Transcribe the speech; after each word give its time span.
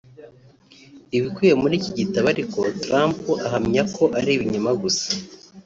Ibikubiye 1.17 1.53
muri 1.61 1.73
iki 1.79 1.91
gitabo 1.99 2.27
ariko 2.33 2.59
Trump 2.83 3.19
ahamya 3.45 3.83
ko 3.95 4.03
ari 4.19 4.31
ibinyoma 4.35 4.71
gusa 4.81 5.07